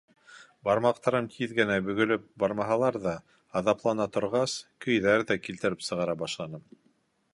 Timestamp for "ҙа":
3.05-3.13